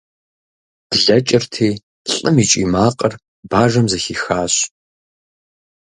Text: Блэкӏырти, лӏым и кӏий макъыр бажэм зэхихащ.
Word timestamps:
Блэкӏырти, 0.89 1.69
лӏым 2.13 2.35
и 2.43 2.45
кӏий 2.49 2.67
макъыр 2.73 3.13
бажэм 3.49 3.85
зэхихащ. 3.91 4.53